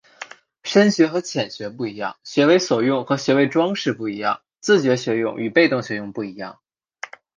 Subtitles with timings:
[0.63, 6.59] 深学与浅学不一样、学为所用与学为‘装饰’不一样、自觉学用与被动学用不一样